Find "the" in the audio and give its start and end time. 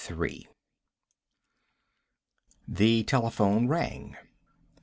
2.67-3.03